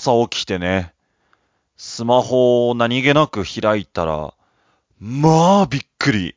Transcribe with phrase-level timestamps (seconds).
[0.00, 0.94] 朝起きてね、
[1.76, 4.32] スマホを何気なく開いたら、
[4.98, 6.36] まあびっくり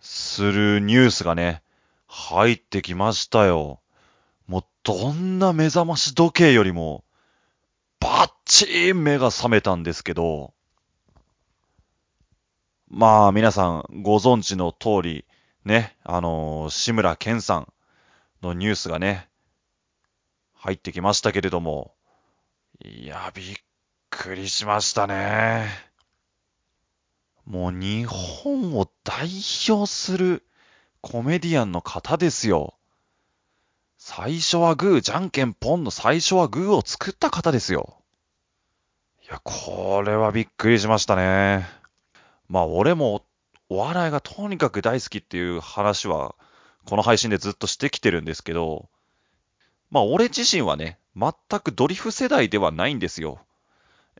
[0.00, 1.62] するニュースがね、
[2.06, 3.80] 入ってきましたよ。
[4.46, 7.04] もうどんな目覚まし時計よりも、
[8.00, 10.54] バッチー目が覚めたんですけど、
[12.88, 15.26] まあ皆さんご存知の通り、
[15.66, 17.72] ね、あのー、志村けんさん
[18.40, 19.28] のニュースがね、
[20.54, 21.92] 入ってきましたけれども、
[22.84, 23.56] いや、びっ
[24.08, 25.66] くりしましたね。
[27.44, 29.28] もう日本を代
[29.68, 30.44] 表する
[31.00, 32.74] コメディアンの方ですよ。
[33.96, 37.96] 最初はグー、じゃんけんポンの最初はグーを作った方ですよ。
[39.24, 41.66] いや、これはびっくりしましたね。
[42.48, 43.24] まあ、俺も
[43.68, 46.36] お笑いがとにかく大好きっていう話は、
[46.86, 48.88] この配信でずっとしてきてるんですけど、
[49.90, 53.40] まあ、俺自身はね、全くドリフ世代ではないんですよ。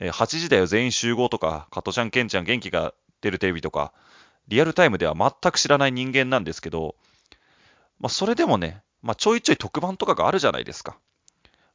[0.00, 3.92] えー、8時だよ全員集合とか、加トちゃん、ケンちゃん、元気が出るテレビとか、
[4.48, 6.96] リアルタイムでは全く知らない人間なんですけど、
[8.00, 10.98] まあ、それでもね、まあ、ちょいちょい特番とかがあるじゃないですか。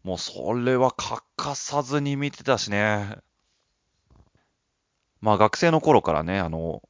[0.04, 3.18] もうそれは欠かさずに見てたしね。
[5.22, 6.82] まあ学生の頃からね、あの、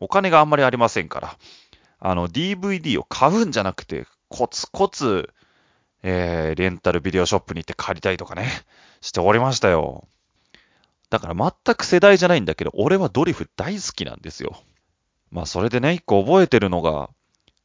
[0.00, 1.38] お金があんまりありませんから、
[2.00, 5.32] あの、DVD を買うんじゃなくて、コツコツ、
[6.08, 8.48] えー、レンタルビデオショップに行って借りたりとかね、
[9.02, 10.06] しておりましたよ。
[11.10, 14.62] だから全く世代じゃないんだけど、俺はドリフ大好きなんですよ。
[15.32, 17.10] まあそれでね、一個覚えてるのが、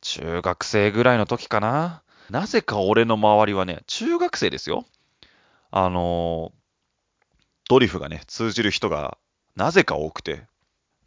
[0.01, 2.01] 中学生ぐらいの時かな。
[2.31, 4.85] なぜか俺の周りはね、中学生ですよ。
[5.69, 6.51] あの
[7.69, 9.19] ドリフがね、通じる人が
[9.55, 10.47] なぜか多くて。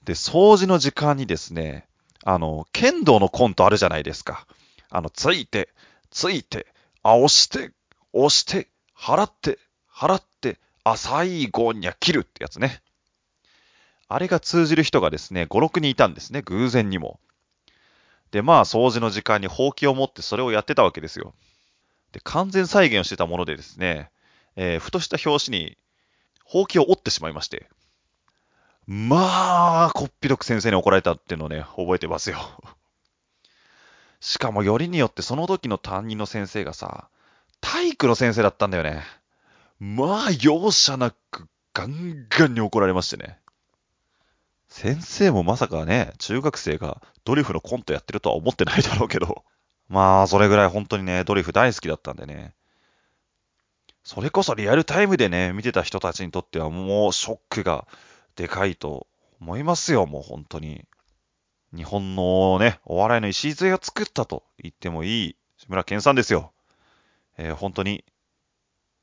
[0.04, 1.88] で、掃除の時間にですね、
[2.24, 4.46] あの、剣道のコントあるじゃないですか。
[4.88, 5.70] あの、ついて、
[6.10, 6.66] ついて、
[7.04, 7.70] あ、押して、
[8.12, 9.58] 押して、払って、
[9.94, 12.82] 払って、あ、最後には切るってやつね。
[14.08, 17.20] あれが通じる人がですね、5、6人いたんですね、偶然にも。
[18.30, 21.34] で、まあ、掃除の時間にほうきを持ってそれをやってたわけですよ。
[22.12, 24.10] で、完全再現をしてたものでですね、
[24.56, 25.76] えー、ふとした拍子に、
[26.44, 27.68] ほうきを折ってしまいまして。
[28.86, 32.38] まあ、こっぴどく先生に怒られたっていうのをね、覚えてますよ。
[34.24, 37.08] しかもよりによってその時の担任の先生がさ、
[37.60, 39.02] 体育の先生だったんだよね。
[39.78, 43.38] まあ、容赦なくガンガンに怒られましてね。
[44.70, 49.44] 先生もまさかね、中学生がドリフのコントやってるとは思ってないだろうけど。
[49.90, 52.54] まあ、それぐらい本当にね、ドリフ大好きだったんでね。
[54.04, 57.86] それこそリアルタイムでね、見てた人たちにとってはもうショックが
[58.36, 59.06] でかいと
[59.38, 60.86] 思いますよ、もう本当に。
[61.74, 66.52] 日本のね、お笑いの礎を作ったと言ってもいい志村けんさんですよ。
[67.36, 68.04] えー、本当に、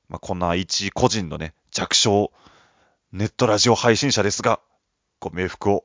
[0.07, 2.31] まあ、こんな一個人のね、弱小
[3.11, 4.61] ネットラジオ配信者ですが、
[5.19, 5.83] ご冥福を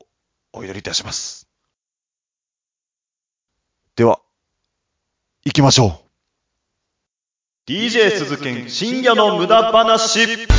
[0.53, 1.47] お祈りいたします。
[3.95, 4.21] では、
[5.43, 6.07] 行きましょう。
[7.69, 10.56] DJ 鈴研深夜の無駄話。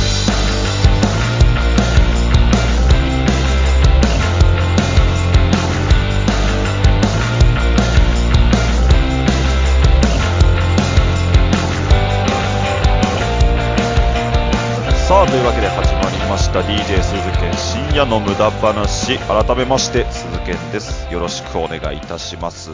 [16.39, 19.19] した DJ 鈴研深夜の無駄話。
[19.19, 21.11] 改めまして、鈴研です。
[21.13, 22.71] よろしくお願いいたします。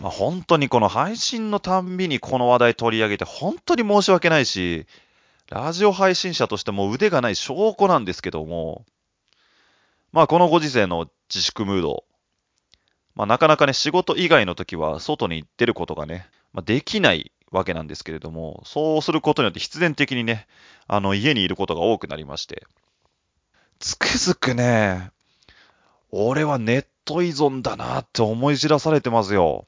[0.00, 4.86] まあ、本当にこの配信のたんびにこの話題取り上げて本当に申し訳ないし、
[5.50, 8.86] ラジオ配信者としても腕がない証拠なんですけども、
[10.12, 12.04] まあこのご時世の自粛ムード、
[13.14, 20.46] まあなかなかね仕事以外の時は外に出ることがね、ま、できないわけなんですけれども、そうすることによって必然的にね、
[20.86, 22.66] あの、家にいることが多くなりまして、
[23.78, 25.10] つくづくね、
[26.10, 29.66] 俺はネット依存だなって思い知らされてますよ。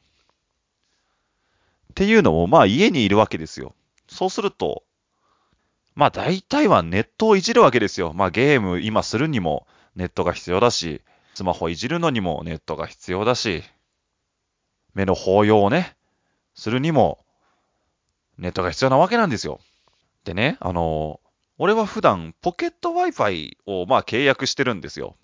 [1.91, 3.75] っていうのも、まあ家にいるわけですよ。
[4.09, 4.85] そうすると、
[5.95, 8.13] まあ大体はネットをいじるわけですよ。
[8.15, 11.03] まあゲーム今するにもネットが必要だし、
[11.35, 13.63] スマホいじるのにもネットが必要だし、
[14.95, 15.97] 目の保養をね、
[16.55, 17.22] するにも
[18.39, 19.61] ネットが必要なわけなんですよ。
[20.25, 21.21] でね、あの、
[21.59, 25.17] 俺は普段ポケット Wi-Fi をまあ契約してるんですよ。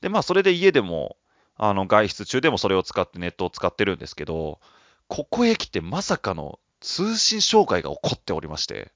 [0.00, 1.16] で、まあそれで家でも、
[1.56, 4.60] あの外出中でもそれを使ってネットを使ってるんですけど、
[5.08, 8.92] ここへ来てまさかの通信障害が起こっておりまして、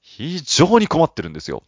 [0.00, 1.62] 非常に困ってるんですよ。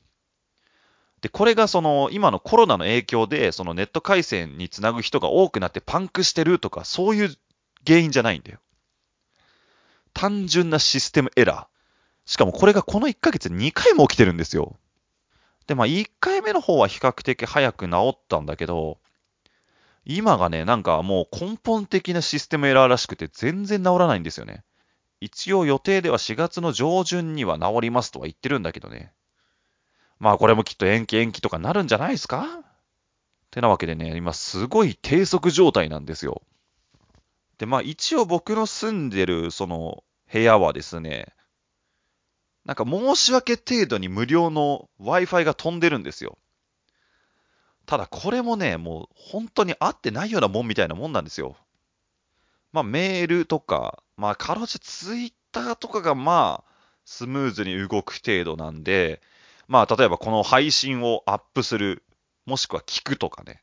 [1.20, 7.36] で、これがその今のコロナの影響で、そのネット回線につなぐ人が多くなってパンクしてるとか、そういう
[7.86, 8.58] 原因じゃないんだよ。
[10.14, 12.30] 単純なシステムエラー。
[12.30, 14.78] しかもこれがこの1ヶ月2回も起きてるんですよ。
[15.66, 18.98] で、まあ1回目の方は比較的早く治ったんだけど、
[20.04, 24.64] 今がね、なんかもう根本的なシステムエラーらしくて全然治らないんですよね。
[25.20, 29.12] 一応予定では4月の上旬には治りますとは言ってるんだけどね。
[30.18, 32.46] まあこれもきっと延期延期とかなるんじゃないですか？
[33.50, 36.42] てなわけでね、今すごい低速状態なんですよ。
[37.58, 41.34] で、まあ一応僕の住んでるその部屋はですね、
[42.64, 46.38] なんか申し訳程度に無料の Wi-Fi が飛んでるんですよ。
[47.86, 51.56] ただこれもね、もう本当に合ってないようなもんみたいなもんなんですよ。
[52.72, 56.72] まあメールとか、まあかろうじてツイッターとかがまあ
[57.04, 59.20] スムーズに動く程度なんで、
[59.66, 62.04] まあ例えばこの配信をアップする、
[62.46, 63.62] もしくは聞くとかね、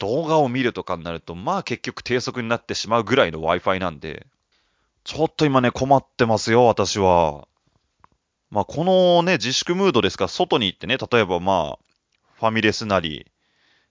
[0.00, 4.26] 動画を見るとかになると、まあ結局低速になってしまうぐらいの Wi-Fi なんで、
[5.04, 7.46] ちょっと今ね困ってますよ、私は。
[8.50, 11.78] まあこのね、自粛ムードですから、外に行ってね、例えばまあ、
[12.34, 13.30] ファミレスなり、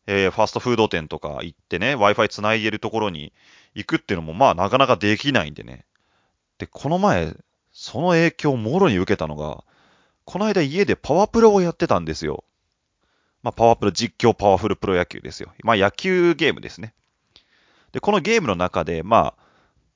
[0.07, 3.31] えー、ファストフード店とか行ってね、Wi-Fi 繋いでるところに
[3.75, 5.85] 行くっていうのも、まあなかなかできないんでね。
[6.57, 7.35] で、この前、
[7.71, 9.63] その影響をもろに受けたのが、
[10.25, 12.43] この間家でパワプロをやってたんですよ。
[13.43, 15.51] まあ、パワープロ実況パワフルプロ野球ですよ。
[15.63, 16.93] まあ、野球ゲームですね。
[17.91, 19.43] で、このゲームの中で、まあ、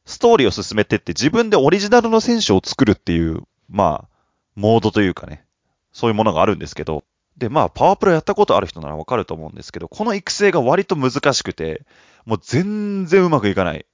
[0.05, 4.09] ストーリーを進めてって自分でオリジナルの選手を作るっていう、まあ、
[4.55, 5.45] モードというかね、
[5.91, 7.03] そういうものがあるんですけど、
[7.37, 11.85] で、まあ、パワープロやったことある人ならわかると思うんですけど、この育成が割と難しくて、
[12.25, 13.85] もう全然うまくいかない。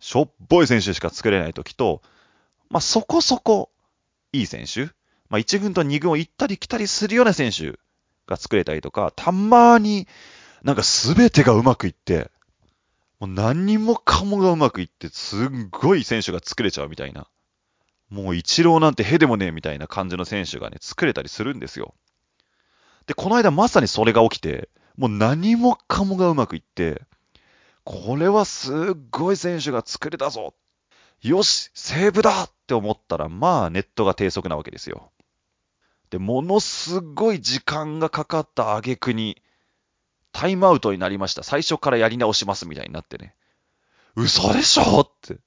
[0.00, 2.02] しょっぽい選手しか作れない時と、
[2.70, 3.70] まあ、そこそこ
[4.32, 4.86] いい選手、
[5.28, 7.78] まあ、1軍と2軍を行ったり来たりするような選手
[8.28, 10.06] が作れたりとか、たまに
[10.62, 12.30] なんか全てがうまくいって、
[13.18, 17.26] もう何もかもがうまくいって、すっごい選手が作れちゃうみたいな。
[18.10, 21.94] もう一郎なんてへでもねえみたいな感じの選手がね、作れたりするんですよ。
[23.06, 27.02] で、この間まさにそれが起きて、もう何もかもがうまくいって、
[27.84, 28.76] これはすっ
[29.10, 30.54] ごい選手が作れたぞ
[31.22, 35.10] よしセーブだって思ったら、まあネットが低速なわけですよ。
[36.10, 39.42] で、ものすごい時間がかかった挙句に、
[40.32, 41.42] タイムアウトになりました。
[41.42, 43.34] 最初からやり直しますみたいになってね。
[44.14, 45.38] 嘘でしょって。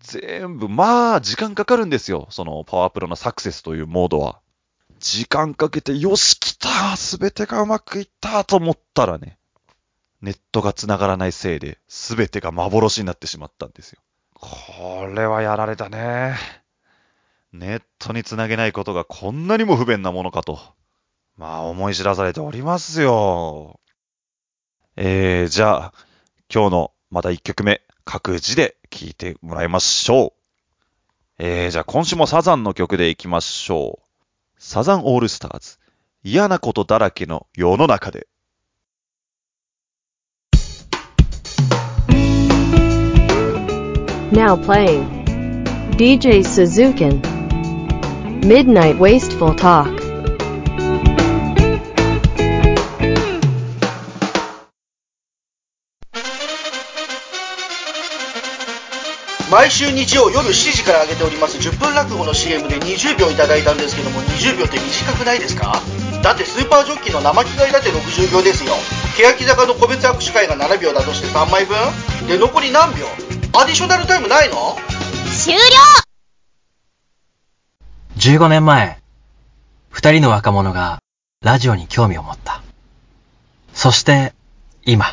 [0.00, 2.26] 全部、まあ、時間かかるんですよ。
[2.30, 4.40] その、パワープロのサクセスというモードは。
[4.98, 9.38] 時間かけて、よし、来たすべてがうまくいったと思ったらね、
[10.20, 14.00] ネットが繋がらないせいで、すべてが幻になってしまったんですよ。
[14.34, 16.61] これはやられたね。
[17.52, 20.58] ネットに繋げないことがこんなにも不便なものかと。
[21.36, 23.78] まあ、思い知らされておりますよ。
[24.96, 25.92] えー、じゃあ、
[26.52, 30.32] 今日のまた一曲目、各自で聴いてもらいましょう。
[31.38, 34.02] えー、じゃあ今週もサザンの曲でいきましょう。
[34.58, 35.78] サザンオールスターズ。
[36.24, 38.28] 嫌なことだらけの世の中で。
[44.30, 45.22] Now playing.
[45.96, 47.31] DJ Suzuki
[48.42, 49.86] Midnight Wasteful Talk.
[59.50, 65.74] 毎週日曜夜7時から上げております10分落語の CM で20秒いただいたんですけども20秒って短くないですか？
[66.22, 68.72] だってスーパージョッキーの生着替えだって60秒ですよ。
[69.16, 71.76] 欅坂の個別握手会が7秒だとして3枚分？
[72.26, 73.06] で残り何秒？
[73.54, 74.76] アディショナルタイムないの？
[75.30, 76.01] 終了
[78.24, 78.98] 15年前、
[79.90, 81.00] 二人の若者が
[81.44, 82.62] ラジオに興味を持った。
[83.74, 84.32] そして、
[84.84, 85.06] 今。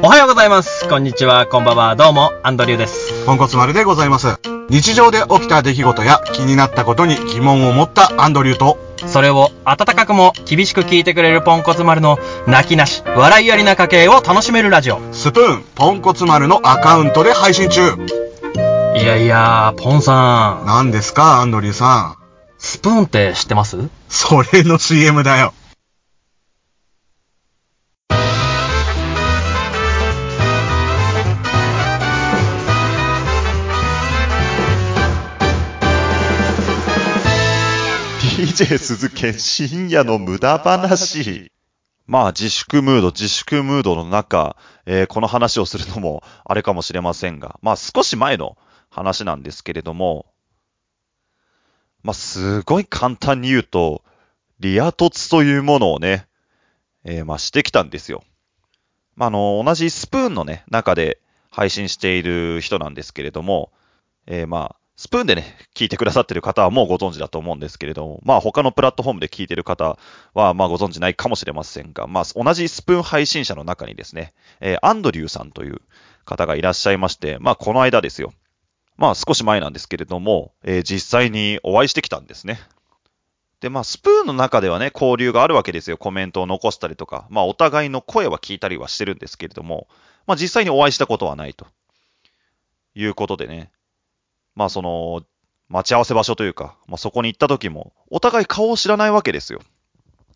[0.00, 0.88] おはようございます。
[0.88, 1.96] こんにちは、こんばんは。
[1.96, 3.26] どうも、アンドリューです。
[3.26, 4.57] ポンコツ丸でございます。
[4.70, 15.00] 日常で起きた出来事や気になったことに疑問を持ったアンドリューと、それを温かくも厳しく聞いてくれるポンコツ丸の泣きなし、笑いありな家計を楽しめるラジオ。
[15.12, 17.94] スプーン、ポンコツ丸のアカウントで配信中。
[18.96, 20.66] いやいや、ポンさん。
[20.66, 22.16] 何ですか、アンドリューさん。
[22.58, 23.88] スプーンって知ってます？
[24.08, 25.54] それの CM だよ。
[38.38, 41.50] DJ 鈴研深夜の無駄話。
[42.06, 48.56] まあ自粛ムード、自粛ムードの中、えーこの話をするのもあれかもしれませんが、まあ少し前の
[48.90, 50.26] 話なんですけれども、
[52.04, 54.04] まあすごい簡単に言うと、
[54.60, 56.28] リア凸というものをね、
[57.02, 58.22] えーまあしてきたんですよ。
[59.16, 63.72] まあ、あの、同じスプーンのね、中で配信している人なんですけれども、
[64.28, 69.96] えーまあ、スプーンでね、聞いてくださってる方はもうご存知だと思うんですけれども、まあ他のプラットフォームで聞いてる方
[70.34, 75.82] はまあご存知ないかもしれませんが、まあ同じスプーン配信者の中にですね、えーアンドリューさんという
[76.24, 78.32] 方がいらっしゃいまして、まあこの間ですよ。
[78.96, 82.58] まあ少し前なんですけれども、えー実際にお会いしてきたんですね。
[83.60, 85.96] で、まあスプーンの中ではね、交流があるわけですよ。
[85.96, 89.86] コメントを残したりとか、まあお互いの声は聞いたりはしてるんですけれども、
[90.26, 91.68] まあ実際にお会いしたことはないと。
[92.96, 93.70] いうことでね、
[94.58, 95.22] まあその、
[95.68, 99.60] 待ち合わせ場所というか、まあそこに行った時も、お互い顔を知らないわけですよ。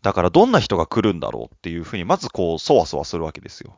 [0.01, 3.75] だからどんな人が来るんだろうっていうふうに、まずこう、そわそわするわけですよ。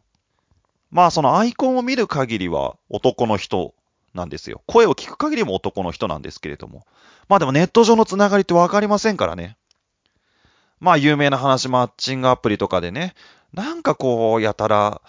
[0.91, 3.73] まあそのアイコンを見る限りは男の人
[4.13, 4.61] なんですよ。
[4.67, 6.85] 声を聞く限りも男の人なんですけれども。
[7.27, 9.57] まあでもネット上のつながりってわかりませんからね。
[10.79, 13.15] まあ有名な話、マッチングアプリとかでね、
[13.51, 15.01] なんかこう、やたら、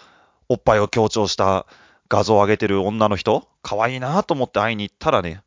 [0.49, 1.67] おっぱいを強調した
[2.09, 5.41] 画像を上げてる女の人、可愛いなと思って会いに行ったらね、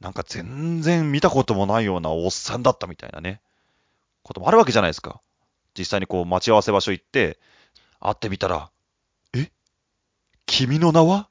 [0.00, 3.40] なんか全然見たこともないようなおっさんだったみたいなね、
[4.22, 5.20] こともあるわけじゃないですか。
[5.78, 7.38] 実際にこう待ち合わせ場所行って、
[8.00, 8.70] 会ってみたら、
[9.34, 9.50] え？
[10.46, 11.20] 君の名は？
[11.20, 11.28] っ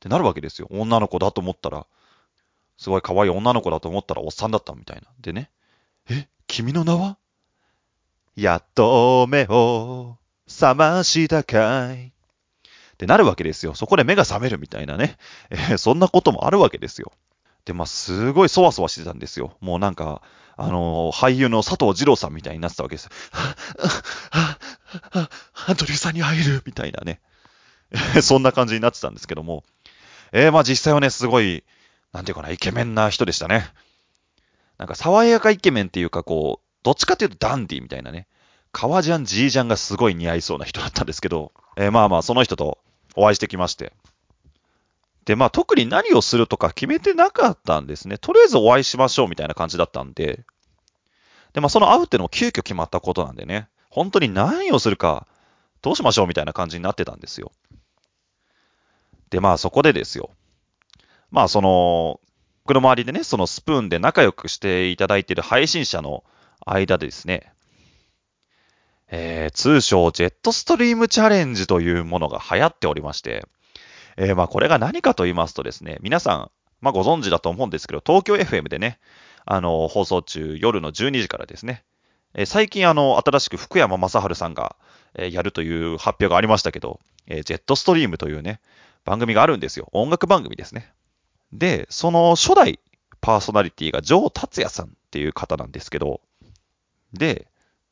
[0.00, 0.68] てなるわけですよ。
[0.70, 1.86] 女の子だと思ったら、
[2.76, 5.08] すごい可愛い女の子だと思ったらおっさんだったみたいな。
[5.20, 5.50] でね、
[6.08, 6.28] え？
[6.46, 7.18] 君の名は？
[8.36, 10.16] やっと目を
[10.48, 12.12] 覚ましたかい。
[12.98, 13.76] ってなるわけですよ。
[13.76, 15.18] そこで目が覚めるみたいなね。
[15.50, 17.12] えーそんなこともあるわけですよ。
[17.64, 19.56] で、まあ、すごいそわそわしてたんですよ。
[19.60, 20.20] もうなんか、
[20.56, 23.10] あのー俳優の佐藤二郎さんみたいになってたわけですよ。
[24.32, 27.20] アンドリューさんに会えるみたいなね。
[28.20, 29.62] そんな感じになってたんですけども。
[30.32, 31.62] えーまあ実際はね、すごい、
[32.12, 33.70] なんていうかな、イケメンな人でしたね。
[34.76, 38.26] なんか、爽やかイケメンっていうか、こう、どっちかっていうとダンディみたいなね。
[38.72, 42.78] 革ジャン、ジージャンがすごい似合いそうな人だったんですけど、えーまあまあ、その人と
[43.18, 43.92] お会いしてきまして。
[45.24, 48.16] で、まあ、特に何をするとか決めてなかったんですね。
[48.16, 50.44] とりあえずお会いしましょうみたいな感じだったんで。
[51.52, 53.68] で、まあ、その会うっていうのも急遽決まったことなんでね。
[53.90, 55.26] 本当に何をするか、
[55.82, 57.52] どうしましょうみたいな感じになってたんですよ。
[59.30, 60.30] で、まあ、そこでですよ。
[61.30, 62.20] まあ、その、
[62.64, 66.24] 僕の周りでね、そのスプーンで仲良くしていただいている配信者の
[66.64, 67.52] 間でですね、
[69.10, 73.46] えー通称ジェットストリームチャレンジというものが流行っておりまして、
[74.16, 76.50] えーまあこれが何かと言いますとですね、皆さん、
[76.80, 78.98] まあご存知だと思うんですけど、東京 FM でね、
[79.44, 81.84] あの、放送中夜の12時からですね、
[82.34, 84.76] えー最近あの、新しく福山雅治さんが、
[85.14, 88.60] えーやるという発表がありましたけど、えージェットストリームというね、
[89.04, 89.88] 番組があるんですよ。
[89.92, 90.92] 音楽番組ですね。
[91.52, 92.78] で、その初代
[93.22, 96.20] パーソナリティがジョー達也さんっていう方なんですけど、
[97.14, 97.46] で、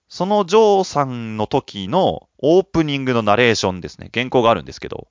[0.08, 5.08] そのジョーさんの時のオープニングのナレーションですね、原稿があるんですけど、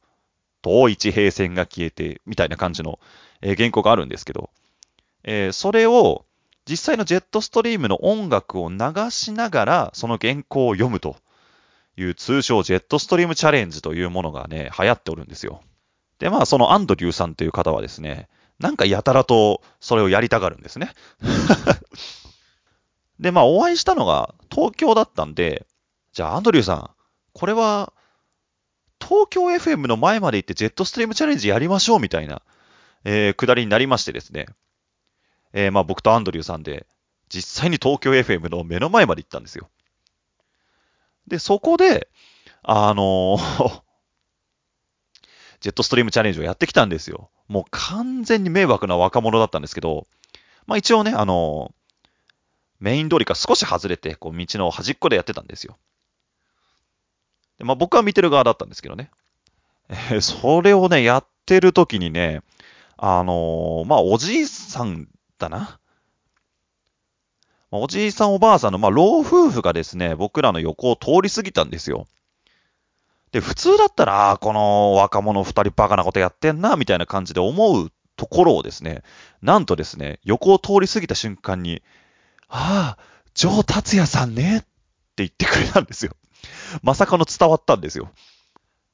[0.62, 3.00] 遠い地平線が消えて、みたいな感じの、
[3.42, 4.50] えー原稿があるんですけど、
[5.24, 6.26] えーそれを
[6.68, 8.78] 実際のジェットストリームの音楽を流
[9.12, 11.18] しながら、その原稿を読むと
[11.98, 15.62] いう通称ジェットストリームチャレンジというものがね、流行っておるんですよ。
[16.18, 18.28] で、まあ、そのアンドリューさんという方はですね、
[18.60, 20.92] なんかやたらとそれをやりたがるんですね。
[23.20, 25.66] で、まあ、お会いしたのが東京だったんで、
[26.14, 26.90] じゃあ、アンドリューさん、
[27.34, 27.94] これは、
[29.02, 32.42] 東京 FM の前まで行ってジェットストリームチャレンジやりましょうみたいな、
[33.04, 34.48] えー、くだりになりましてですね。
[35.54, 36.86] えーまあ、僕とアンドリューさんで、
[37.30, 39.70] 実際に東京 FM の目の前まで行ったんですよ。
[41.28, 42.10] で、そこで、
[42.64, 43.86] あのー
[45.62, 47.32] ジェットストリームチャレンジをやってきたんですよ。
[47.48, 50.06] もう完全に迷惑な若者だったんですけど、
[50.68, 51.74] まあ一応ね、あの
[52.80, 55.78] メイン通りから少し外れて、こう道の端っこでやってたんですよ。
[57.58, 59.10] でまあ僕は見てる側だったんですけどね。
[59.90, 62.42] えーそれをね、やってる時にね、
[62.98, 65.80] あのーまあおじいさんだな。
[67.72, 72.08] まあおじいさんおばあさんの、まあ老夫婦がですね、僕らの横を通り過ぎたんですよ。
[73.32, 79.04] で、普通だったら、この若者二人バカなことやってんな、みたいな感じで思うところをですね、
[79.42, 81.84] なんとですね、横を通り過ぎた瞬間に、
[82.48, 84.66] ああ、ジョー達也さんねって
[85.18, 86.16] 言ってくれたんですよ。
[86.82, 88.10] まさかの伝わったんですよ。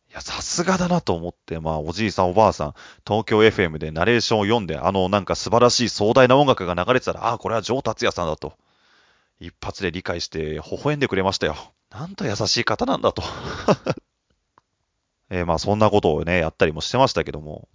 [0.10, 2.74] いや、さすがだなと思って、まあ、おじいさんおばあさん、
[3.08, 8.54] 東京 FM でナレーションを読んで、あの、なんか素晴らしい壮大な音楽が流れてたら、ああ、これはジョー達也さんだと。
[9.40, 11.56] 一発で理解して、微笑んでくれましたよ。
[11.90, 13.24] なんと優しい方なんだと。
[15.30, 17.70] えーまあ、そんなことをね、やったりもしてましたけども。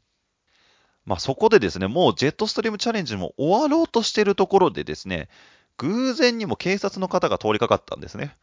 [1.06, 5.30] まあ、そこでですね、もうジェットストリームチャレンジも終わろうとしてるところでですね、
[5.78, 8.36] 偶然にも警察の方が通りかかったんですね。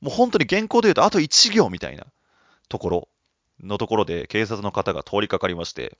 [0.00, 2.06] もう本当に原稿で言うとあと1行みたいな。
[2.68, 3.08] ところ
[3.62, 5.96] のところで警察の方が通りかかりまして、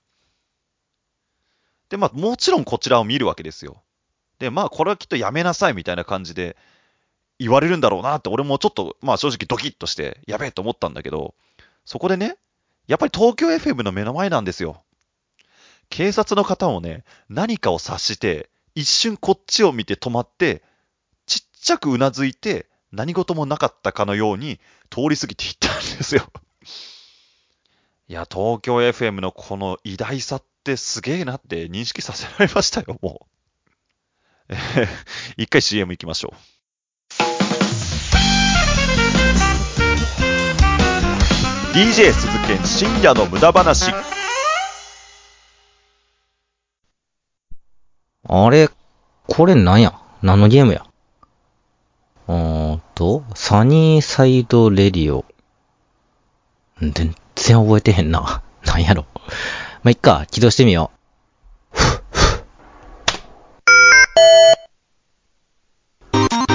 [1.89, 3.81] で、まあ、もちろんこちらを見るわけですよ。
[4.39, 6.57] で、まあ、これはきっとやめなさいみたいな感じで
[7.39, 11.33] 言われるんだろうなって、俺もちょっと、まあ、正直ドキッとして、やべえと思ったんだけど、
[11.85, 12.37] そこでね、
[12.87, 14.83] やっぱり東京 FM の目の前なんですよ。
[15.89, 20.61] 警察の方もね、何かを察して、一瞬こっちを見て止まって、
[21.25, 24.59] ちっちゃくうなずいて、何事もなかったかのように
[24.91, 26.31] 通り過ぎていったんですよ。
[28.07, 33.25] いや、東京 FM のこの偉大さってすげえなって認識させられましたよ、も
[34.49, 34.53] う。
[34.53, 34.55] え
[34.85, 34.87] ー
[35.37, 36.37] 一回 CM 行きましょう。
[41.73, 43.91] DJ 鈴研深夜の無駄話。
[48.29, 48.69] あれ、
[49.27, 49.93] これなんや？
[50.21, 50.85] 何のゲームや？
[52.27, 55.23] うーんと、サニーサイドレディオ。
[56.81, 58.41] 全然覚えてへんな。
[58.65, 59.05] なんやろ。
[59.83, 60.97] ま、いっか、起動してみよう。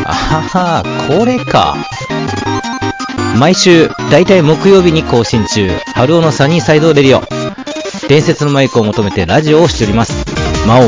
[0.05, 1.75] あはは、これか。
[3.39, 7.23] 毎週、だいたい木曜日に更新中、春尾のサニーサイドレディオ。
[8.09, 10.13] 伝説のマイクを求めてラジオをしております。
[10.67, 10.83] 魔王、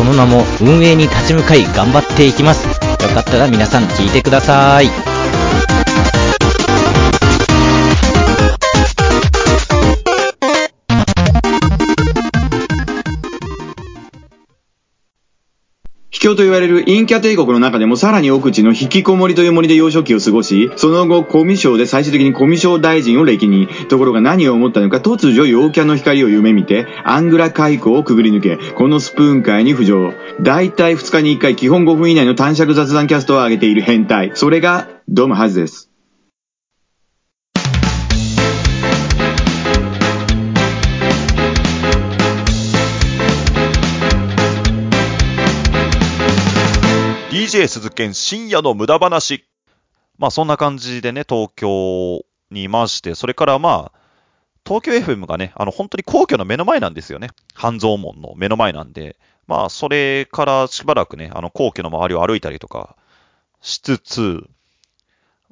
[0.00, 2.66] その名も運営に立ち向かい頑張っていきます。
[2.66, 2.72] よ
[3.14, 5.09] かったら皆さん聞いてください。
[16.20, 30.12] 教と言われる陰キャ帝国の中でもさらに奥地の引きこもりという森で幼少期を過ごし、その後、コミュ障で最終的にコミュ障大臣を歴任、ところが何を思ったのか突如陽キャの光を夢見て、アングラ海溝をくぐり抜け、このスプーン界に浮上。
[30.42, 34.32] 大体2日に1回基本5分以内の短尺雑談キャストを上げている変態。
[34.34, 35.89] それが、ドムハズです。
[47.60, 49.44] DJ 鈴研深夜の無駄話。
[50.16, 53.98] まあそんな感じでね、東京にいまして、それからまあ、
[54.66, 57.28] 東京 FM がね、あの本当に皇居の目の前なんですよね。
[57.52, 62.96] 半蔵門の目の前なんで、まあそれからしばらくね、あの皇居の周りを歩いたりとか
[63.60, 64.42] しつつ、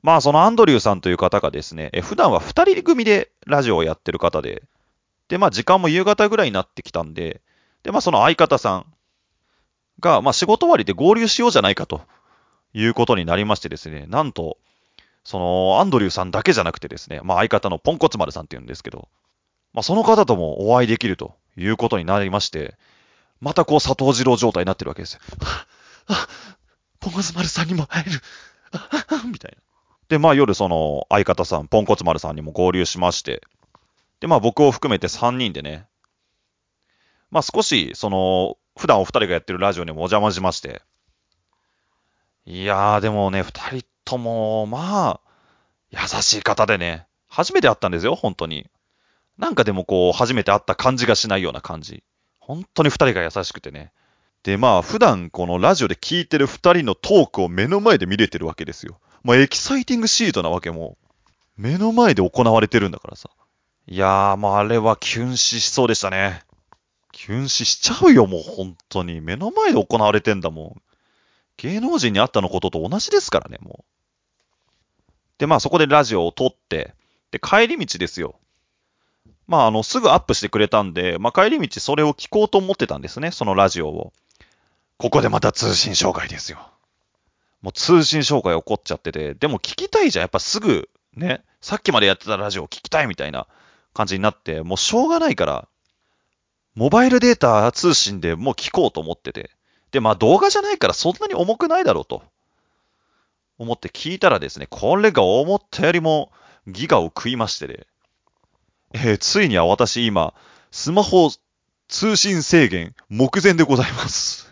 [0.02, 4.62] まあそのアンドリューさんという方がですね、え普段は二人組でラジオをやってる方で、
[5.28, 7.42] でまあ時間も夕方ぐらいになってきたんで、
[7.82, 8.86] でまあその相方さん
[10.00, 12.02] が、まあ仕事終わりで合流しようじゃないかと
[12.72, 14.58] いうことになりましてですね、なんと、
[15.24, 19.08] そのアンドリューさんだけじゃなくてですね、まあ相方のポンコツ丸さんっていうんですけど、
[19.72, 22.76] まあその方ともお会いできるということになりまして、
[23.40, 25.20] またこう佐藤二郎状態になってるわけですよ。
[26.08, 26.26] あ、
[27.00, 28.20] ポンコツ丸さんにも会える。
[29.30, 29.58] みたいな。
[30.08, 33.42] で、まあ夜その相方さん、ポンコツ丸さんにも合流しまして、
[34.20, 35.86] で、まあ僕を含めて3人でね、
[37.30, 40.82] まあ少し、その、普段お二人がやってるラジオにもお邪魔しまして、
[42.46, 45.20] いやー、でもね、二人とも、まあ、
[45.90, 48.70] 優しい方でね、初めて会ったんですよ、本当に。
[49.36, 52.04] なんかでもこう、初めて会った感じがしないような感じ。
[52.38, 53.92] 本当に二人が優しくてね。
[54.44, 58.98] で、まあ、普段このラジオで聞いてる二人のトークを目の前で見れてるわけですよ。
[59.24, 60.96] まあ、エキサイティングシートなわけも、
[61.56, 63.28] 目の前で行われてるんだからさ。
[63.86, 66.44] いやー、まあ、あれはキュンしそうでしたね。
[67.12, 69.20] キュン死しちゃうよ、もう本当に。
[69.20, 70.82] 目の前で行われてんだもん。
[71.56, 73.84] 芸能人に会ったのことと同じですからね、もう。
[75.38, 76.94] で、まあそこでラジオを撮って、
[77.30, 78.36] で、帰り道ですよ。
[79.46, 84.12] まああの、すぐアップしてくれたんで、まあ帰り道それを聞こうと思ってたんですね、そのラジオを。
[84.98, 86.58] ここでまた通信障害ですよ。
[87.62, 90.22] もう通信障害起こっちゃってて、でも聞きたいじゃん。
[90.22, 93.46] やっぱすぐ、ね、さっきまでやってたラジオを聞きたいみたいな
[93.94, 95.68] 感じになって、もうしょうがないから、
[96.78, 99.50] モバイルデータ通信でもう聞こうと思ってて。
[99.90, 102.22] で、まあ動画じゃないからそんなに重くないだろうと。
[103.58, 106.30] 思って聞いたらですね、これが思ったよりも
[106.68, 107.86] ギガを食いましてね。
[108.92, 110.34] えーついには私今、
[110.70, 111.32] スマホ
[111.88, 114.48] 通信制限目前でございます。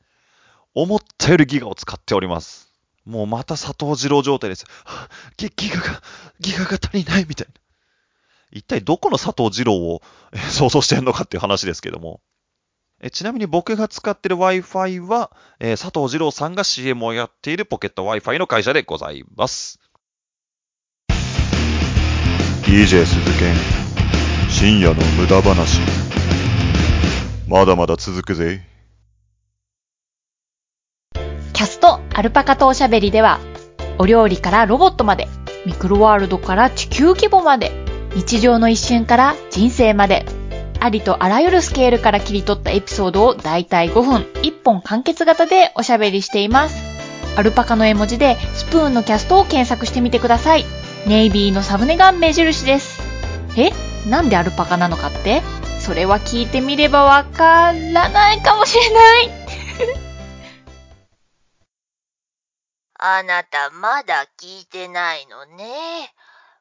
[0.74, 2.70] 思ったよりギガを使っております。
[3.06, 4.66] もうまた佐藤二郎状態です。
[5.38, 6.02] ギギガが、
[6.40, 7.54] ギガが足りないみたいな。
[8.50, 12.20] 一体どこの佐藤二郎をえー 想像してんのかっていう話ですけども。
[13.00, 15.30] えちなみに僕が使ってる Wi-Fi は、
[15.60, 19.78] えー佐藤二郎さんが CM をやっているポケット Wi-Fi の会社でございます。
[22.62, 23.54] DJ 鈴研、
[24.50, 25.80] 深夜の無駄話。
[27.48, 28.62] まだまだ続くぜ。
[31.54, 33.40] キャストアルパカとおしゃべりでは、
[33.98, 35.28] お料理からロボットまで、
[35.64, 37.87] ミクロワールドから地球規模まで、
[38.18, 40.26] 日常の一瞬から人生まで、
[40.80, 46.82] ありとあらゆるスケールから切り取ったエピソードをだいたい5分、1本完結型でおしゃべりしています。
[47.36, 50.64] アルパカの絵文字でスプーンのキャストを検索してみてください。
[51.06, 53.00] ネイビーのサムネが目印です。
[53.56, 53.70] え？
[54.10, 55.40] なんでアルパカなのかって？
[55.78, 59.30] それは聞いてみればわからないかもしれない。
[62.98, 66.12] あなたまだ聞いてないのね。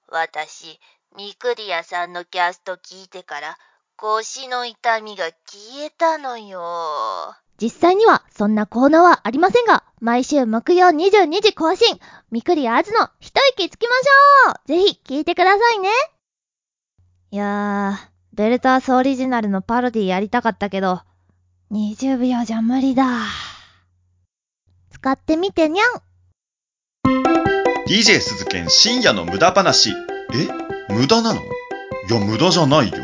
[0.10, 0.80] 私、
[1.16, 3.58] ミクリアさんのキャスト聞いてから
[3.96, 7.36] 腰の痛みが消えたのよ。
[7.60, 15.90] 実際にはそんなコーナーはありませんが、毎週木曜22時更新、みくりあずの一息つきましょうぜひ聞いてくださいね
[17.32, 21.02] いやー、ベルタースオリジナルのパロディやりたかったけど、
[21.72, 23.06] 20秒じゃ無理だ。
[24.92, 25.88] 使ってみてにゃん
[27.88, 29.92] DJ 鈴研深夜の無駄話。
[29.92, 30.67] え？
[30.90, 31.42] 無駄なの？
[31.42, 31.46] い
[32.14, 32.98] や、無駄じゃないよ。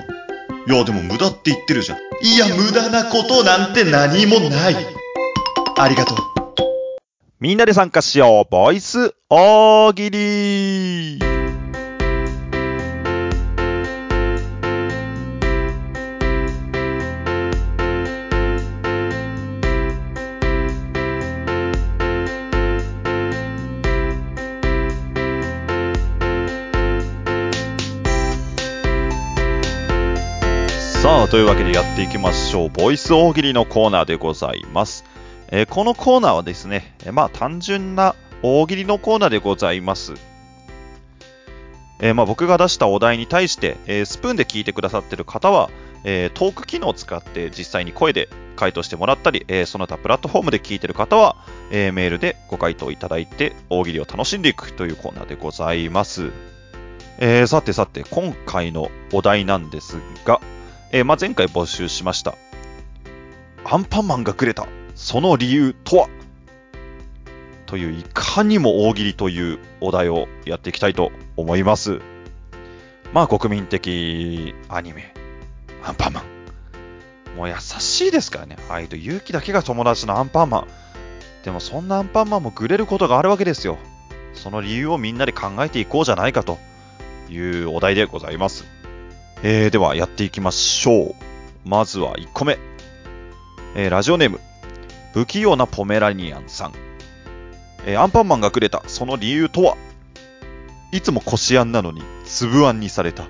[0.67, 1.98] いや、でも無駄って言ってるじゃん。
[2.22, 4.76] いや、無駄なことなんて何もない。
[5.78, 6.17] ありがとう。
[7.39, 8.50] みんなで参加しよう。
[8.50, 11.42] ボイス大喜利。
[31.34, 32.69] というわけでやっていきましょう。
[32.69, 35.04] ボイス大喜利のコーナーでございます。
[35.48, 40.13] えーこのコーナーはですね、えーまあ単純な大喜利のコーナーでございます。
[42.02, 45.72] えーまあ僕が出したお題に対して、えースプーンで聞いてくださっている方は、
[46.04, 51.36] えートーク機能を使って実際に声で回答してもらったり、えーその他プラットフォームで聞いている方は、
[51.72, 56.30] えーメールでご回答いただいて大喜利を楽しんでいくというコーナーでございます。
[57.17, 60.39] えーさてさて、今回のお題なんですが、
[60.95, 62.36] えーまあ、前回募集しました。
[63.63, 64.67] アンパンマンがくれた。
[64.93, 66.08] その理由とは？
[67.65, 71.99] という、いかにも大喜利というお題をやっていきたいと思います。
[73.12, 75.15] まあ、国民的アニメ、
[75.84, 76.25] アンパンマン。
[77.36, 78.58] もう優しいですからね。
[78.69, 80.67] 愛と勇気だけが友達のアンパンマン。
[81.43, 83.79] でも、そんなアンパンマンもぐれることがあるわけですよ。
[84.36, 86.60] その理由をみんなで考えていこうじゃないかと
[87.32, 88.63] いうお題でございます。
[89.45, 91.15] えー、ではやっていきましょう。
[91.65, 92.58] まずは1個目。
[93.75, 94.39] えーラジオネーム、
[95.13, 96.73] 不器用なポメラニアンさん。
[97.86, 99.75] えーアンパンマンがくれた、その理由とは？
[100.93, 103.23] いつもこしあんなのに、粒あんにされた。
[103.23, 103.27] い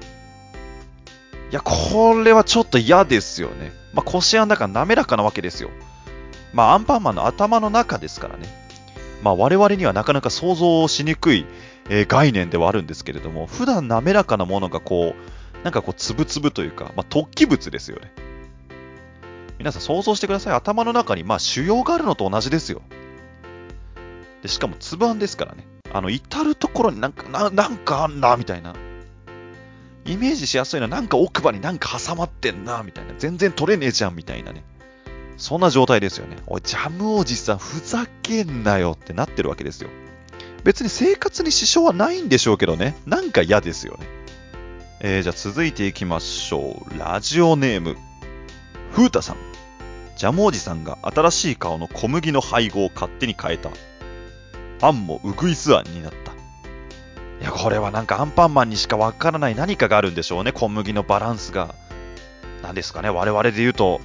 [1.49, 3.71] や、これはちょっと嫌ですよね。
[3.93, 5.71] まあ、こしあんだから滑らかなわけですよ。
[6.53, 8.47] まあ、アンパンマンの頭の中ですからね。
[9.23, 11.47] まあ、我々にはなかなか想像しにくい、
[11.89, 15.32] えー概念ではあるんですけれども、普段滑らかなものがこう、
[15.63, 18.11] なんかこう、つぶつぶというか、まあ、突起物ですよね。
[19.59, 20.53] 皆さん想像してください。
[20.53, 22.81] 頭の中に、まあ、腫瘍があるのと同じですよ。
[24.41, 25.65] で、しかも粒あんですからね。
[25.93, 28.75] あの、至るところになんか、ななんかあんな、みたいな。
[30.05, 33.13] イメージしやすいのは、なんか奥歯になんか挟まってんな、みたいな。
[33.17, 34.65] 全然取れねえじゃん、みたいなね。
[35.37, 36.35] そんな状態ですよね。
[36.45, 39.89] おい、ジャムおじさん、ふざけんなよってなってるわけですよ。
[40.63, 42.95] 別に生活に支障はないんでしょうけどね。
[43.05, 44.22] なんか嫌ですよね。
[45.05, 46.97] えー、じゃあ続いていきましょう。
[46.97, 47.97] ラジオネーム、
[48.93, 49.35] ふうたさん。
[50.15, 53.69] ジャムおじさんが新しい顔の小麦の配合を勝手に変えた。
[54.79, 56.31] あんもウグイスあんになった。
[56.31, 56.35] い
[57.43, 60.53] や、これはなんかアンパンマンにしかわからない何かがあるんでしょうね。
[60.53, 61.75] 小麦のバランスが。
[62.61, 63.09] なんですかね。
[63.09, 63.99] 我々で言うと、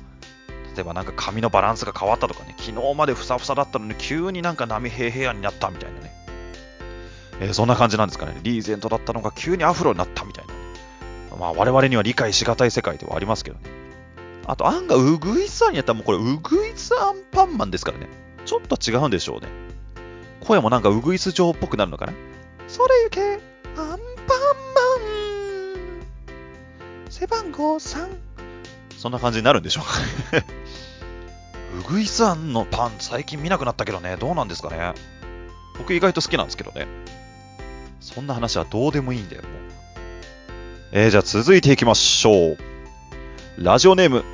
[0.74, 2.56] 例えばなんか髪のバランスが変わったとかね。
[2.58, 6.12] 昨日までふさふさだったのに急になんか波平平安になったみたいなね。
[7.40, 8.40] えーそんな感じなんですかね。
[8.42, 10.37] リーゼントだったのが急にアフロになったみたいな。
[11.38, 13.62] まあ我々には理解しがたい世界ではありますけどね。
[14.46, 18.08] あと、あんがウグイスアンやったらもうこれウグイスアンパンマンですからね。
[18.46, 19.48] ちょっと違うんでしょうね。
[20.40, 22.14] 声もなんかウグイス状っぽくなるのかな。
[22.66, 23.38] それゆけ、アン
[23.76, 23.98] パンマン。
[27.10, 28.08] 背番号3。
[28.96, 30.44] そんな感じになるんでしょうか。
[31.86, 34.94] ウグイスアンのパン最近見なくなったけどね、どうなんですかね。
[35.76, 36.88] 僕意外と好きなんですけどね。
[38.00, 39.52] そんな話はどうでもいいんだよ、もう。
[40.90, 42.58] えー、じゃあ続いていきましょう。
[43.58, 44.24] ラジオネーム、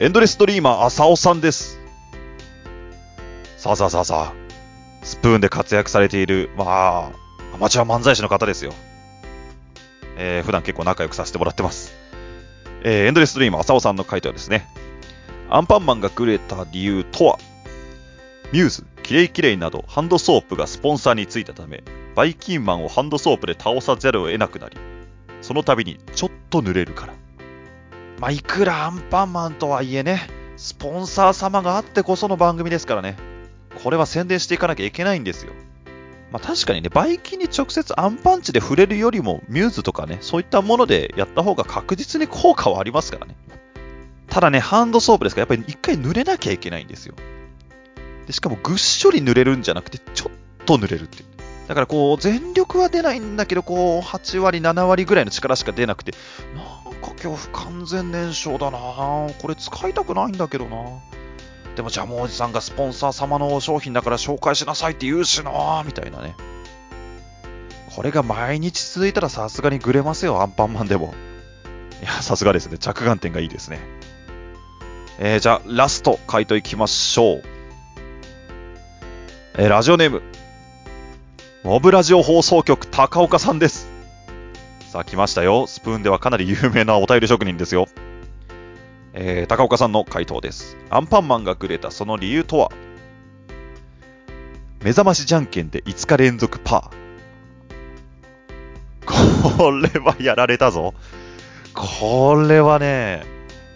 [0.00, 1.78] エンドレスドリーマー浅尾さんです。
[3.58, 7.10] さあさあさあさあ、スプーンで活躍されている、まあ、
[7.54, 8.72] アマチュア漫才師の方ですよ。
[10.16, 11.92] えー、普段結構仲良くさせてもらってます。
[12.82, 14.66] えー、エンドレスドリーマー浅尾さんの回答はですね、
[15.50, 17.38] アンパンマンがくれた理由とは、
[18.52, 21.82] ミューズ、キレイキレイなどハンドソープがスポンサーについたため、
[22.14, 24.78] バイキンマンをハンドソープで倒さざるを得なくなり、
[25.40, 27.14] その度にちょっと濡れるから。
[28.20, 33.16] まあ、いくらアンパンマンとはいえね、スポンサー様があってこその番組ですからね。
[33.82, 35.52] これは宣伝していかなきゃいけないんですよ。
[36.32, 43.36] まあ確かにね、バイキンに直接アンパンチで触れるよりも、ミューズとかね、そういったものでやった方が確実に効果はありますからね。
[44.28, 47.14] ただね、ハンドソープですから、やっぱり一回濡れなきゃいけないんですよ。
[48.26, 51.37] でしかもぐっしょり濡れるんじゃなくて、ちょっと濡れるっていう。
[51.68, 56.12] だからこう、全力は出ないんだけど、こう、8割、7割ぐらいの力しか出なくて、
[56.56, 60.76] なんか今日不完全燃焼だなこれ使いたくないんだけどな
[61.76, 66.34] でもジャムおじさんがスポンサー様の商品だから紹介しなさいって言うしなみたいなね。
[67.94, 71.14] これが毎日続いたらさすがにグレますよ、アンパンマンでも。
[72.00, 72.78] いや、さすがですね。
[72.78, 73.80] 着眼点がいいですね。
[75.18, 77.42] えー、じゃあ、ラスト、回答いきましょう。
[79.56, 80.22] えー、ラジオネーム、
[81.68, 83.88] モブラジオ放送局、高岡さんです。
[84.90, 85.66] さあ、来ましたよ。
[85.66, 87.88] スプーンではかなり有名なお便り職人ですよ。
[89.12, 90.78] えー、高岡さんの回答です。
[90.88, 92.70] アンパンマンがくれたその理由とは？
[94.82, 99.58] 目覚ましじゃんけんで5日連続パー。
[99.58, 100.94] これはやられたぞ。
[101.74, 103.26] これはね、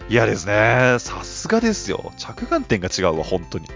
[0.09, 0.95] 嫌ですね。
[0.97, 2.11] さすがですよ。
[2.17, 3.67] 着眼点が違うわ、本当に。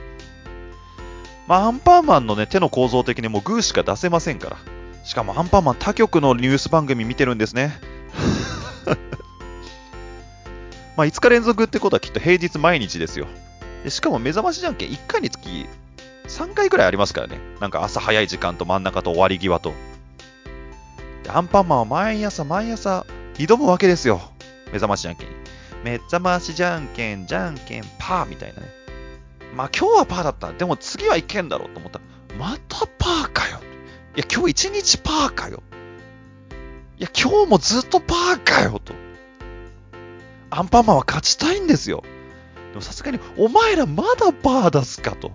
[1.47, 4.57] まあ、アンパンマンのね、手の構造的にもうグーしか出せませんから。
[5.03, 7.79] しかもアンパンマン他局のニュース番組見てるんですね。
[10.97, 13.27] まあ、5日連続ってことはきっと平日毎日ですよ。
[13.83, 15.65] でしかも目覚ましじゃんけん1回につき
[16.27, 17.39] 3回ぐらいありますからね。
[17.61, 19.73] なんか朝早い時間と真ん中と終わり際と。
[21.23, 23.05] でアンパンマンは毎朝毎朝
[23.35, 24.19] 挑むわけですよ。
[24.73, 25.35] 目覚ましじゃんけんに。
[25.83, 28.76] 目覚ましじゃんけん、じゃんけん、パーみたいなね。
[29.55, 30.51] まあ今日はパーだった。
[30.53, 32.05] でも次はいけんだろうと思ったら、
[32.37, 33.59] またパーかよ。
[34.15, 35.63] いや今日一日パーかよ。
[36.97, 38.93] いや今日もずっとパーかよと。
[40.49, 42.03] アンパンマンは勝ちたいんですよ。
[42.71, 45.31] でもさすがに、お前らまだパー出すかと。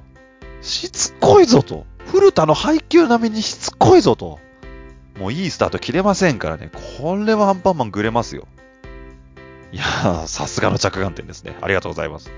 [0.60, 1.86] しつこいぞと。
[2.06, 4.40] 古田の配球並みにしつこいぞと。
[5.18, 6.70] もういいスタート切れませんからね。
[7.00, 8.46] これはアンパンマンぐれますよ。
[9.72, 11.56] いやー、さすがの着眼点ですね。
[11.60, 12.30] ありがとうございます。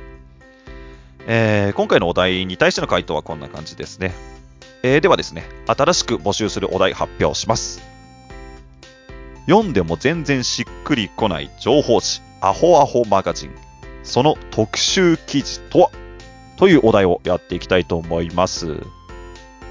[1.26, 4.14] えー、今回のお題に対しての回答はこんな感じですね。
[4.82, 7.82] えー、ではですね、新しく募集するお題発表します。
[9.46, 13.54] 読んでも全然しっくりこない情報誌、アホアホマガジン。
[14.02, 15.90] その特集記事とは？
[16.56, 18.80] というお題をやっていきたいと思います。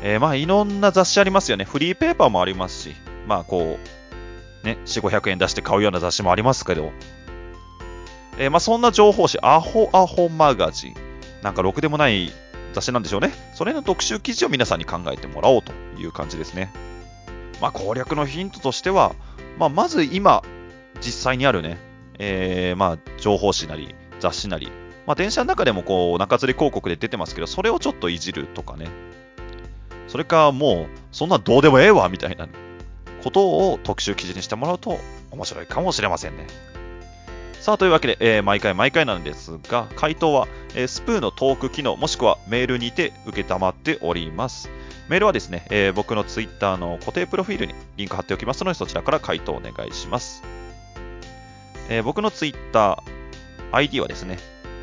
[0.02, 1.66] えー、まあ、いろんな雑誌ありますよね。
[1.66, 2.96] フリーペーパーもありますし、
[3.28, 3.78] まあ、こ
[4.64, 6.92] う、ね、4、500円出して買うような雑誌もありますけど、
[8.38, 11.13] えー、まあ、そんな情報誌、アホアホマガジン。
[11.44, 12.32] なんかろくでもない
[12.74, 13.32] 雑誌なんでしょうね。
[13.54, 16.72] それの特集記事を皆さんに考えてもらおうという感じですね。
[17.62, 19.14] まあ、攻略のヒントとしては、
[19.60, 20.42] まあ、まず今、
[21.02, 21.78] 実際にあるね、
[22.18, 24.72] えー、まあ、情報誌なり、雑誌なり、
[25.06, 28.88] まあ、電車の中でもこう、中吊り広告で出てますけど、それをちょっといじるとかね。
[30.08, 32.48] それか、もう、そんなどうでもええわ、みたいな
[33.24, 34.98] ことを特集記事にしてもらうと
[35.32, 36.48] 面白いかもしれませんね。
[37.64, 44.70] さあ、というわけで、えー毎回毎回なんですが、回答は、えースプーンのトーク機能、もしくはメールにて受けたまっております。
[45.08, 50.44] メールはですね、えー僕のツイッターの固定プロフィールにリンク貼っておきますので、そちらから回答お願いします。
[51.88, 54.40] え僕のツイッター、ID はですね、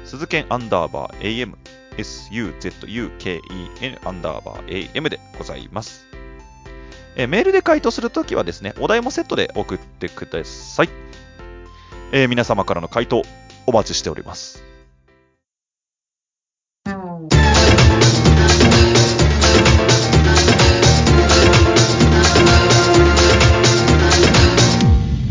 [0.07, 1.57] 鈴剣アンダーバー AM、
[1.99, 6.07] SUZUKEN アンダーバー AM でございます。
[7.17, 10.89] えメールで回答するときはですね、お題もセットで送ってください。
[12.13, 13.23] えー皆様からの回答
[13.67, 14.65] お待ちしております。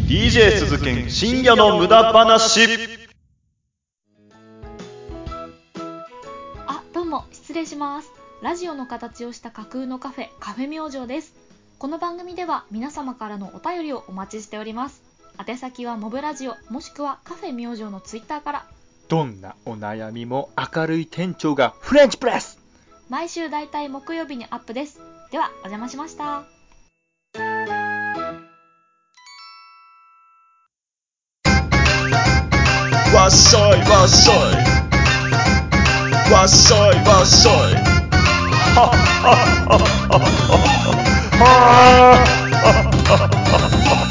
[0.07, 2.67] DJ 鈴剣深夜の無駄話
[6.65, 8.11] あ、どうも、失礼します。
[8.41, 11.33] ラジオの形をした架空のカフェ、カフェ明星です。
[11.77, 15.09] この番組では皆様からのお便りをお待ちしております。
[15.39, 18.65] 宛先はモブラジオ、もしくはカフェ明星のツイッターから、
[19.08, 22.60] どんなお悩みも明るい店長がフレンチプレス
[23.08, 24.99] 毎週だいたい木曜日にアップです。
[25.32, 26.43] では、お邪魔しました。
[33.15, 34.36] わっしょいわっしょい
[36.34, 37.54] わっしょいわっしょい
[38.75, 39.32] はっは
[39.75, 40.19] っはっ
[41.39, 41.69] は
[44.06, 44.09] お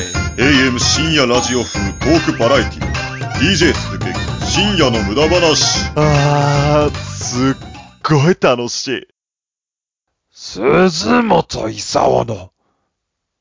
[0.00, 0.04] い。
[0.40, 2.98] AM 深夜ラジオ風トークバラエティ。
[3.38, 4.06] DJ 鈴木
[4.46, 5.90] 深夜の無駄話。
[5.94, 7.54] あー、すっ
[8.02, 9.08] ごい楽しい。
[10.30, 12.50] 鈴本勲の、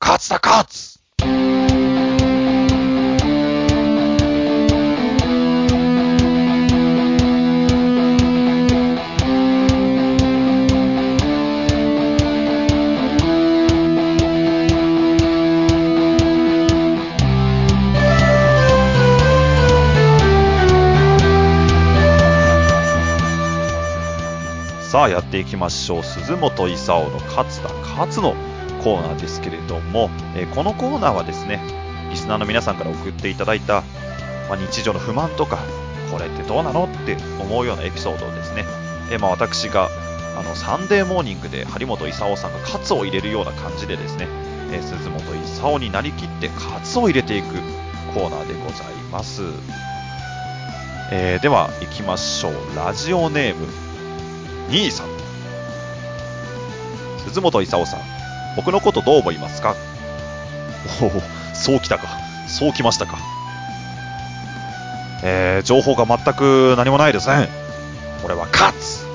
[0.01, 1.46] 勝田勝
[24.97, 26.03] さあやっていきましょう。
[26.03, 28.33] 鈴本勲の勝田勝の
[28.83, 31.61] コーナーですけれども、えーこのコーナーはですね
[32.09, 33.83] リスナーの皆さんから送っていただいた、
[34.49, 35.59] まあ、日常の不満とか
[36.11, 38.65] これってどうなのって思うようなエピソードをですね、
[39.11, 39.91] えーまあ、私が
[40.35, 44.27] あのサンデーモーニングで張本勲さんがカツを入れるような感じでですね、
[44.71, 47.53] えー鈴本勲になりきってカツを入れていく
[48.15, 49.43] コーナーでございます、
[51.11, 52.53] えーでは行きましょう。
[52.75, 53.86] ラジオネーム
[54.69, 55.07] 兄さん。
[57.27, 57.99] 鈴本勲さん。
[58.55, 59.75] 僕のことどう思いますか？
[61.01, 61.11] おお
[61.53, 62.07] そうきたか。
[62.47, 63.17] そうきましたか。
[65.23, 67.49] えー情報が全く何もないですね。
[68.21, 69.05] これはカツ。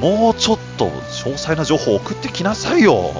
[0.00, 3.12] もうちょっと詳細な情報を送ってきなさいよ。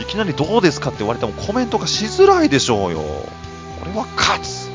[0.00, 2.98] いきなりどうですかって言われてもコメントがしづらいでしょうよ。
[3.00, 4.70] これはカツ。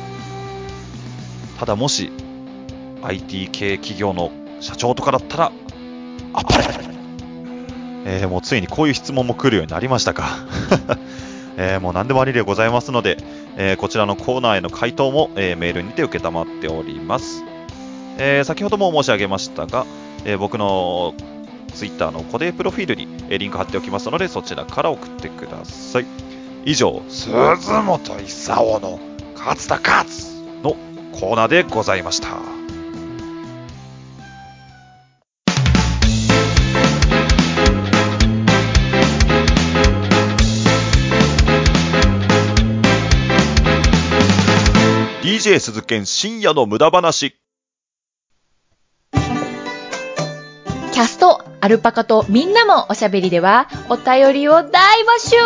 [1.59, 2.11] ただもし
[3.01, 5.51] IT 系企業の社長とかだったら
[6.33, 6.63] あっぱれ
[8.05, 10.29] えーもうついにこういう質問も来るようになりましたか、
[11.57, 13.17] えーもう何でもありでございますので、
[13.57, 17.43] えーこちらのコーナーへの回答も、えメールにて受けたまっております、
[18.17, 19.85] え先ほども申し上げましたが、
[20.23, 21.15] え僕の
[21.73, 26.05] ツイッターの固定プロフィールに、えリンク貼っておきますのでそちらから送ってください。
[26.65, 28.99] 以上鈴本勲の
[29.35, 30.09] 勝田勝
[30.63, 30.75] の
[31.13, 32.27] コーナーでございました
[45.47, 47.39] 「DJ 鈴研深夜の無駄話」
[50.91, 55.37] キャスト、アルパカとみんなもおしゃべりでは、お便りを大募集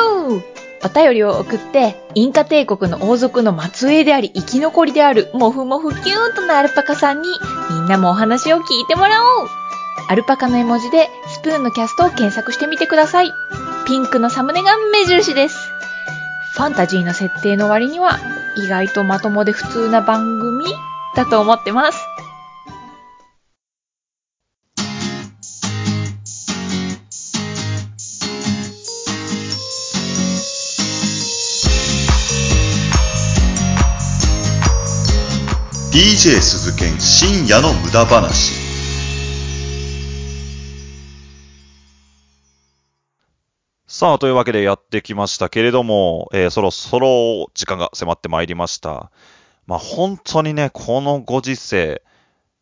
[0.84, 7.30] お便りを送って、インカ帝国の王族の末裔であり、生き残りである、もふもふキューンとなアルパカさんに、
[7.70, 9.48] みんなもお話を聞いてもらおう
[10.10, 13.32] アルパカの絵文字で、スプーンのキャストを検索してみてください。
[13.86, 15.56] ピンクのサムネが目印です。
[16.54, 18.18] ファンタジーな設定の割には、
[18.58, 20.66] 意外とまともで普通な番組
[21.16, 22.00] だと思ってます。
[22.18, 22.22] ー
[35.92, 38.61] DJ 鈴研深夜の無駄話
[44.02, 49.12] さあ、というわけでやってきましたけれども、えーそろそろ時間が迫ってまいりました。
[49.68, 52.02] まあ本当にね、このご時世、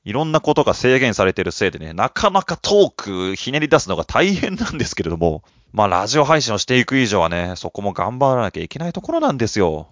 [0.03, 9.87] いろんなことが制限されてるせいでね、なかなかトークひねり出すのが大変なんですけれども、まあラジオ配信をしていく以上はね、そこも頑張らなきゃいけないところなんですよ。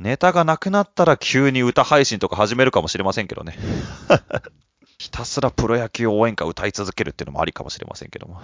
[0.00, 3.56] ネタがなくなったら急に歌配信とか始めるかもしれませんけどね。
[4.98, 8.40] ひたすらプロ野球応援歌歌い続けるっていうのもありかもしれませんけども。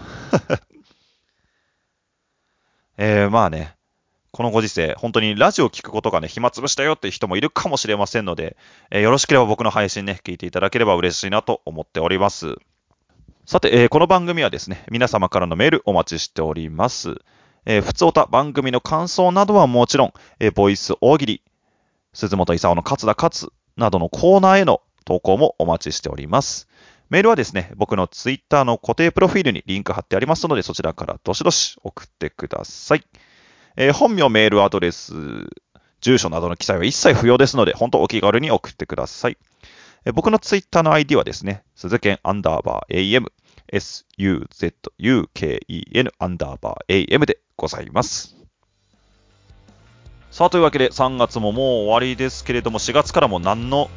[3.01, 3.77] えー、まあね、
[4.33, 8.57] このご時世、本当にラジオを聞くことがね、暇つぶしたよっていう人もいるかもしれませんので、
[8.91, 12.57] えーよろしければ僕の配信ね、聞いていただければ嬉しいなと思っております。
[13.47, 17.15] さて、えーこの番組はですね、皆様からのメールお待ちしております。
[17.67, 21.43] えー、普通おた番組の感想などはもちろん、えーボイス大喜利、
[22.13, 26.67] 鈴本勲の勝田勝などのコーナーへの投稿もお待ちしております。
[27.11, 33.05] メールはですね、僕のツイッターの固定プロフィールにリンク貼ってありますので、そちらからどしどし送ってください。
[33.77, 35.15] えー本名、メールアドレス、
[36.01, 39.39] 住所などの記載は一切不要ですので、本当お気軽に送ってください。
[40.05, 43.27] えー僕のツイッターの ID はですね、鈴剣アンダーバー AM、
[43.73, 48.37] suzuken アンダーバー AM でございます。
[50.31, 53.91] さあ、というわけで3月ももう終わりですけれども、4月からも何の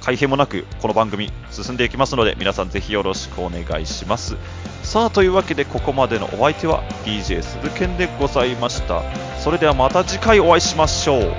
[0.00, 4.36] 改変もなくこの番組進んでいきますので皆さんぜひよろしくお願いします。
[4.82, 9.02] さあというわけでここまでのお相手は DJ 鈴剣でございました。
[9.38, 11.34] それではまた次回お会いしましょう。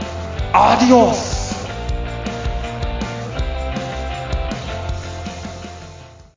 [0.53, 1.50] アディオス